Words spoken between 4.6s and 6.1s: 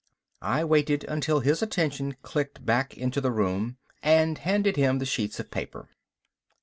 him the sheets of paper.